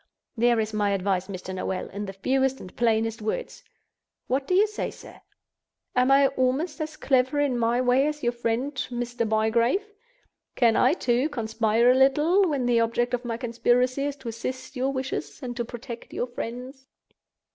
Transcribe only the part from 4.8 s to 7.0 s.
sir? Am I almost as